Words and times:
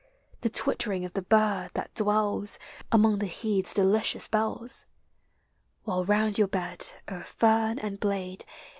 The 0.39 0.49
twittering 0.49 1.05
of 1.05 1.13
the 1.13 1.21
bird 1.21 1.75
thai 1.75 1.85
dwells 1.93 2.57
Among 2.91 3.19
the 3.19 3.27
heath's 3.27 3.75
delicious 3.75 4.27
bells? 4.27 4.87
While 5.83 6.05
round 6.05 6.39
your 6.39 6.47
bed, 6.47 6.93
o'er 7.07 7.21
fern 7.21 7.77
and 7.77 7.99
blade. 7.99 8.43